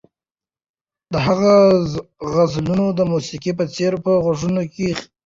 [1.11, 1.55] د هغه
[2.33, 5.05] غزلونه د موسیقۍ په څېر په غوږونو کې غږېږي.